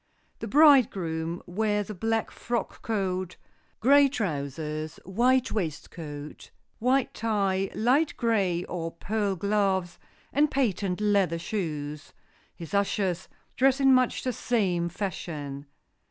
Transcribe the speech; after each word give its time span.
The 0.39 0.47
bridegroom 0.47 1.43
wears 1.45 1.91
a 1.91 1.93
black 1.93 2.31
frock 2.31 2.81
coat, 2.81 3.35
gray 3.81 4.07
trousers, 4.07 4.95
white 5.05 5.51
waistcoat, 5.51 6.49
white 6.79 7.13
tie, 7.13 7.69
light 7.75 8.17
gray 8.17 8.63
or 8.63 8.89
pearl 8.93 9.35
gloves 9.35 9.99
and 10.33 10.49
patent 10.49 11.01
leather 11.01 11.37
shoes. 11.37 12.13
His 12.55 12.73
ushers 12.73 13.27
dress 13.55 13.79
in 13.79 13.93
much 13.93 14.23
the 14.23 14.33
same 14.33 14.89
fashion. 14.89 15.67